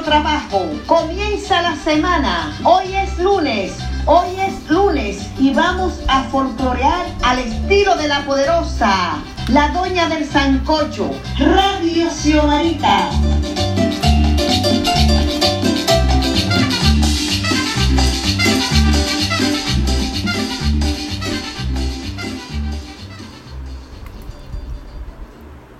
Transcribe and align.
trabajo. 0.00 0.66
Comienza 0.86 1.60
la 1.60 1.76
semana. 1.76 2.56
Hoy 2.64 2.94
es 2.94 3.18
lunes. 3.18 3.76
Hoy 4.06 4.28
es 4.40 4.68
lunes 4.68 5.28
y 5.38 5.52
vamos 5.52 6.00
a 6.08 6.24
folclorear 6.24 7.06
al 7.22 7.38
estilo 7.38 7.94
de 7.96 8.08
la 8.08 8.24
poderosa, 8.24 9.22
la 9.48 9.68
doña 9.68 10.08
del 10.08 10.26
sancocho, 10.28 11.10
Radio 11.38 12.10
Xiomarita. 12.10 13.10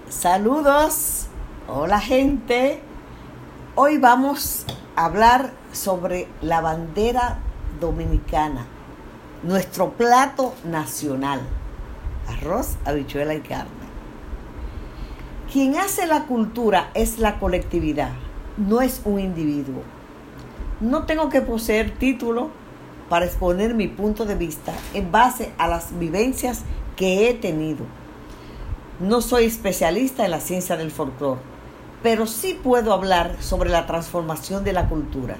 Saludos, 0.08 1.26
hola 1.66 1.98
gente. 1.98 2.91
Hoy 3.74 3.98
vamos 3.98 4.66
a 4.96 5.06
hablar 5.06 5.52
sobre 5.72 6.28
la 6.42 6.60
bandera 6.60 7.38
dominicana, 7.80 8.66
nuestro 9.42 9.92
plato 9.92 10.54
nacional, 10.64 11.40
arroz, 12.28 12.76
habichuela 12.84 13.34
y 13.34 13.40
carne. 13.40 13.70
Quien 15.50 15.76
hace 15.76 16.06
la 16.06 16.24
cultura 16.24 16.90
es 16.94 17.18
la 17.18 17.38
colectividad, 17.38 18.12
no 18.56 18.82
es 18.82 19.00
un 19.04 19.18
individuo. 19.18 19.82
No 20.80 21.06
tengo 21.06 21.28
que 21.30 21.40
poseer 21.40 21.92
título 21.92 22.50
para 23.08 23.24
exponer 23.24 23.74
mi 23.74 23.88
punto 23.88 24.26
de 24.26 24.34
vista 24.34 24.72
en 24.94 25.10
base 25.10 25.52
a 25.58 25.66
las 25.66 25.98
vivencias 25.98 26.62
que 26.96 27.28
he 27.28 27.34
tenido 27.34 27.86
no 29.02 29.20
soy 29.20 29.46
especialista 29.46 30.24
en 30.24 30.30
la 30.30 30.38
ciencia 30.38 30.76
del 30.76 30.92
folclore, 30.92 31.40
pero 32.02 32.26
sí 32.26 32.58
puedo 32.60 32.92
hablar 32.92 33.36
sobre 33.40 33.70
la 33.70 33.86
transformación 33.86 34.64
de 34.64 34.72
la 34.72 34.88
cultura. 34.88 35.36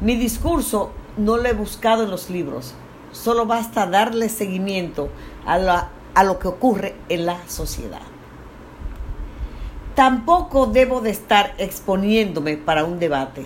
Mi 0.00 0.16
discurso 0.16 0.92
no 1.16 1.36
lo 1.36 1.46
he 1.46 1.52
buscado 1.52 2.04
en 2.04 2.10
los 2.10 2.30
libros, 2.30 2.74
solo 3.12 3.46
basta 3.46 3.86
darle 3.86 4.28
seguimiento 4.28 5.10
a, 5.44 6.24
lo 6.24 6.38
que 6.38 6.48
ocurre 6.48 6.96
en 7.08 7.26
la 7.26 7.36
sociedad. 7.48 8.00
Tampoco 9.94 10.66
debo 10.66 11.00
de 11.00 11.10
estar 11.10 11.54
exponiéndome 11.58 12.56
para 12.56 12.84
un 12.84 12.98
debate, 12.98 13.44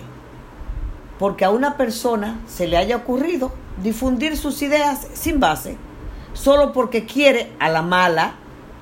porque 1.19 1.43
a 1.43 1.49
una 1.49 1.75
persona 1.75 2.39
se 2.47 2.67
le 2.67 2.77
haya 2.77 2.97
ocurrido 2.97 3.51
difundir 3.81 4.37
sus 4.37 4.61
ideas 4.61 5.07
sin 5.13 5.39
base, 5.41 5.77
solo 6.33 6.71
porque 6.71 7.05
quiere 7.05 7.51
a 7.59 7.67
la 7.67 7.81
mala 7.81 8.35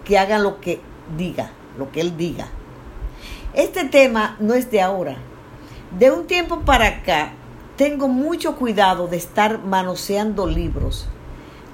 que 0.04 0.20
haga 0.20 0.38
lo 0.38 0.60
que 0.60 0.82
diga, 1.18 1.52
lo 1.78 1.92
que 1.92 2.02
él 2.02 2.18
diga. 2.18 2.48
Este 3.54 3.84
tema 3.84 4.36
no 4.40 4.56
es 4.56 4.72
de 4.72 4.82
ahora. 4.82 5.18
De 6.00 6.10
un 6.10 6.26
tiempo 6.26 6.62
para 6.62 6.88
acá 6.88 7.34
tengo 7.78 8.08
mucho 8.08 8.56
cuidado 8.56 9.08
de 9.08 9.18
estar 9.18 9.64
manoseando 9.64 10.48
libros, 10.48 11.08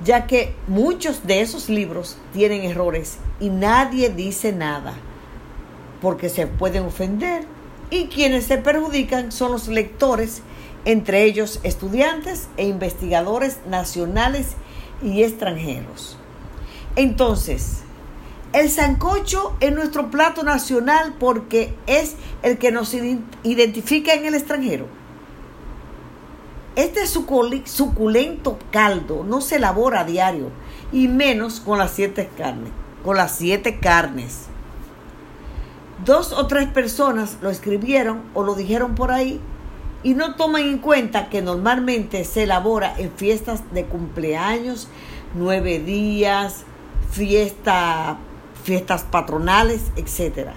ya 0.03 0.27
que 0.27 0.55
muchos 0.67 1.25
de 1.25 1.39
esos 1.39 1.69
libros 1.69 2.17
tienen 2.33 2.63
errores 2.63 3.19
y 3.39 3.49
nadie 3.49 4.09
dice 4.09 4.51
nada, 4.51 4.93
porque 6.01 6.27
se 6.27 6.47
pueden 6.47 6.83
ofender 6.83 7.45
y 7.89 8.07
quienes 8.07 8.45
se 8.45 8.57
perjudican 8.57 9.31
son 9.31 9.53
los 9.53 9.69
lectores, 9.69 10.41
entre 10.83 11.23
ellos 11.23 11.61
estudiantes 11.63 12.49
e 12.57 12.67
investigadores 12.67 13.59
nacionales 13.67 14.55
y 15.01 15.23
extranjeros. 15.23 16.17
Entonces, 16.97 17.83
el 18.51 18.69
sancocho 18.69 19.55
es 19.59 19.71
nuestro 19.73 20.09
plato 20.09 20.43
nacional 20.43 21.15
porque 21.19 21.75
es 21.85 22.15
el 22.41 22.57
que 22.57 22.71
nos 22.71 22.93
identifica 23.43 24.13
en 24.13 24.25
el 24.25 24.33
extranjero. 24.33 24.87
Este 26.75 27.05
suculento 27.07 28.57
caldo 28.71 29.23
no 29.23 29.41
se 29.41 29.57
elabora 29.57 30.01
a 30.01 30.05
diario 30.05 30.49
y 30.91 31.07
menos 31.07 31.59
con 31.59 31.77
las 31.77 31.91
siete 31.91 32.29
carnes, 32.37 32.71
con 33.03 33.17
las 33.17 33.35
siete 33.35 33.79
carnes. 33.79 34.45
Dos 36.05 36.31
o 36.31 36.47
tres 36.47 36.69
personas 36.69 37.37
lo 37.41 37.49
escribieron 37.49 38.23
o 38.33 38.43
lo 38.43 38.55
dijeron 38.55 38.95
por 38.95 39.11
ahí 39.11 39.39
y 40.01 40.13
no 40.13 40.35
toman 40.35 40.63
en 40.63 40.77
cuenta 40.77 41.29
que 41.29 41.41
normalmente 41.41 42.23
se 42.23 42.43
elabora 42.43 42.95
en 42.97 43.11
fiestas 43.11 43.61
de 43.73 43.85
cumpleaños, 43.85 44.87
nueve 45.35 45.79
días, 45.79 46.63
fiesta 47.11 48.17
fiestas 48.63 49.03
patronales, 49.03 49.91
etc. 49.95 50.49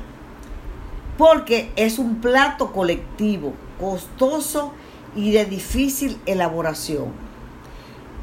Porque 1.18 1.72
es 1.76 1.98
un 1.98 2.20
plato 2.20 2.72
colectivo, 2.72 3.54
costoso 3.80 4.72
y 5.14 5.32
de 5.32 5.44
difícil 5.44 6.20
elaboración. 6.26 7.12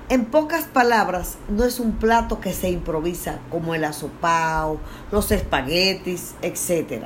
En 0.10 0.26
pocas 0.26 0.64
palabras, 0.64 1.38
no 1.50 1.66
es 1.66 1.80
un 1.80 1.94
plato 1.94 2.40
que 2.42 2.52
se 2.52 2.72
improvisa 2.72 3.40
como 3.52 3.76
el 3.76 3.84
asopao, 3.84 4.80
los 5.12 5.32
espaguetis, 5.32 6.34
etc. 6.42 7.04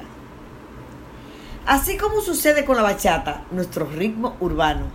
Así 1.66 1.98
como 1.98 2.22
sucede 2.22 2.64
con 2.64 2.78
la 2.78 2.82
bachata, 2.82 3.44
nuestro 3.52 3.86
ritmo 3.86 4.38
urbano, 4.40 4.86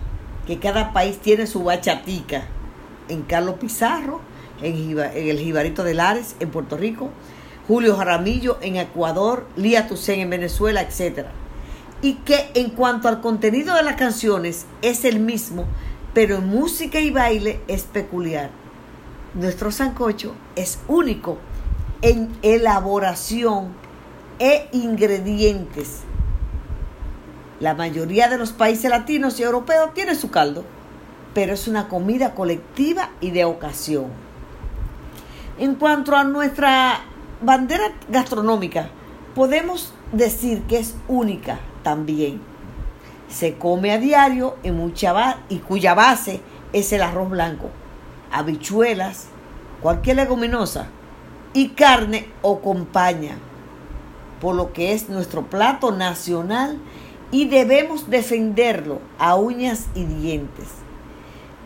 que 0.47 0.57
cada 0.57 0.91
país 0.91 1.19
tiene 1.19 1.45
su 1.45 1.63
bachatica. 1.63 2.47
En 3.09 3.21
Carlos 3.21 3.55
Pizarro, 3.59 4.21
en, 4.61 4.97
el 4.99 5.39
Jibarito 5.39 5.83
de 5.83 5.93
Lares, 5.93 6.35
en 6.39 6.49
Puerto 6.49 6.77
Rico, 6.77 7.11
Julio 7.69 7.95
Jaramillo 7.95 8.57
en 8.61 8.77
Ecuador, 8.77 9.45
Lía 9.55 9.87
Tucen 9.87 10.21
en 10.21 10.31
Venezuela, 10.31 10.81
etc. 10.81 11.27
Y 12.01 12.15
que 12.15 12.49
en 12.55 12.71
cuanto 12.71 13.07
al 13.07 13.21
contenido 13.21 13.75
de 13.75 13.83
las 13.83 13.95
canciones 13.95 14.65
es 14.81 15.05
el 15.05 15.19
mismo, 15.19 15.65
pero 16.15 16.37
en 16.37 16.47
música 16.47 16.99
y 16.99 17.11
baile 17.11 17.61
es 17.67 17.83
peculiar. 17.83 18.49
Nuestro 19.35 19.71
sancocho 19.71 20.33
es 20.55 20.79
único 20.87 21.37
en 22.01 22.35
elaboración 22.41 23.67
e 24.39 24.67
ingredientes. 24.71 25.99
La 27.59 27.75
mayoría 27.75 28.29
de 28.29 28.39
los 28.39 28.51
países 28.51 28.89
latinos 28.89 29.39
y 29.39 29.43
europeos 29.43 29.93
tiene 29.93 30.15
su 30.15 30.31
caldo, 30.31 30.65
pero 31.35 31.53
es 31.53 31.67
una 31.67 31.87
comida 31.87 32.33
colectiva 32.33 33.11
y 33.21 33.29
de 33.29 33.45
ocasión. 33.45 34.07
En 35.59 35.75
cuanto 35.75 36.15
a 36.15 36.23
nuestra 36.23 37.03
bandera 37.41 37.91
gastronómica, 38.09 38.89
podemos 39.35 39.93
decir 40.11 40.63
que 40.63 40.79
es 40.79 40.95
única 41.07 41.59
también. 41.83 42.41
Se 43.29 43.55
come 43.57 43.91
a 43.91 43.99
diario 43.99 44.57
en 44.63 44.75
mucha 44.75 45.37
y 45.49 45.57
cuya 45.59 45.93
base 45.93 46.41
es 46.73 46.91
el 46.91 47.01
arroz 47.01 47.29
blanco, 47.29 47.69
habichuelas, 48.31 49.27
cualquier 49.81 50.17
leguminosa 50.17 50.87
y 51.53 51.69
carne 51.69 52.27
o 52.41 52.59
compañía, 52.59 53.37
por 54.41 54.55
lo 54.55 54.73
que 54.73 54.93
es 54.93 55.09
nuestro 55.09 55.45
plato 55.45 55.91
nacional 55.91 56.79
y 57.31 57.47
debemos 57.47 58.09
defenderlo 58.09 58.99
a 59.19 59.35
uñas 59.35 59.85
y 59.95 60.03
dientes. 60.05 60.67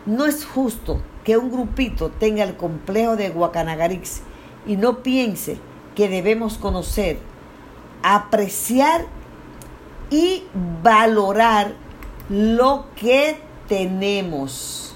No 0.06 0.26
es 0.26 0.44
justo 0.44 1.00
que 1.24 1.38
un 1.38 1.50
grupito 1.50 2.10
tenga 2.10 2.44
el 2.44 2.56
complejo 2.56 3.16
de 3.16 3.30
Guacanagarix 3.30 4.20
y 4.66 4.76
no 4.76 5.02
piense 5.02 5.58
que 5.94 6.08
debemos 6.08 6.58
conocer, 6.58 7.18
apreciar 8.02 9.06
y 10.10 10.44
valorar 10.82 11.74
lo 12.28 12.86
que 12.96 13.38
tenemos. 13.68 14.94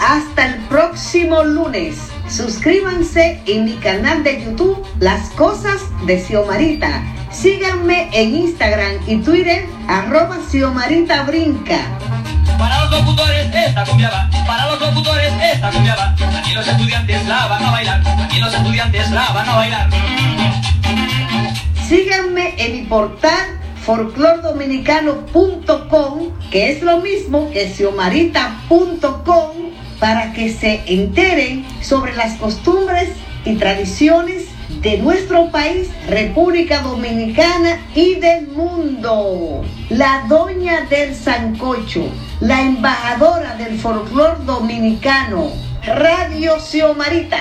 Hasta 0.00 0.46
el 0.46 0.60
próximo 0.68 1.42
lunes. 1.44 2.17
Suscríbanse 2.28 3.40
en 3.46 3.64
mi 3.64 3.76
canal 3.76 4.22
de 4.22 4.44
YouTube 4.44 4.86
Las 5.00 5.30
Cosas 5.30 5.80
de 6.06 6.22
Xiomarita. 6.22 7.02
Síganme 7.30 8.10
en 8.12 8.36
Instagram 8.36 8.96
y 9.06 9.16
Twitter 9.18 9.66
arroba 9.88 10.36
Xiomarita 10.50 11.22
Brinca. 11.22 11.78
Para 12.58 12.84
los 12.84 12.90
locutores 12.90 13.48
esta 13.54 13.82
cumbia 13.84 14.10
va, 14.10 14.28
para 14.46 14.66
los 14.66 14.78
locutores 14.78 15.32
esta 15.54 15.70
cumbia 15.70 15.96
va. 15.96 16.14
Aquí 16.38 16.52
los 16.52 16.68
estudiantes 16.68 17.26
la 17.26 17.46
van 17.46 17.64
a 17.64 17.70
bailar, 17.70 18.02
aquí 18.22 18.40
los 18.40 18.52
estudiantes 18.52 19.10
la 19.10 19.30
van 19.30 19.48
a 19.48 19.56
bailar. 19.56 19.88
Síganme 21.88 22.52
en 22.58 22.72
mi 22.72 22.82
portal 22.82 23.58
folclordominicano.com, 23.86 26.28
que 26.50 26.72
es 26.72 26.82
lo 26.82 26.98
mismo 26.98 27.50
que 27.50 27.72
xiomarita.com 27.72 29.68
para 29.98 30.32
que 30.32 30.52
se 30.52 30.82
enteren 30.86 31.64
sobre 31.80 32.14
las 32.14 32.38
costumbres 32.38 33.10
y 33.44 33.56
tradiciones 33.56 34.46
de 34.82 34.98
nuestro 34.98 35.50
país, 35.50 35.90
República 36.08 36.80
Dominicana 36.82 37.78
y 37.94 38.16
del 38.16 38.48
mundo. 38.48 39.64
La 39.88 40.24
doña 40.28 40.82
del 40.82 41.14
Sancocho, 41.14 42.08
la 42.40 42.62
embajadora 42.62 43.54
del 43.56 43.78
folclor 43.78 44.44
dominicano, 44.44 45.50
Radio 45.84 46.58
Xiomarita. 46.60 47.38